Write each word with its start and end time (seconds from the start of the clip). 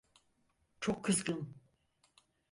Çok 0.79 1.05
kızgın. 1.05 1.55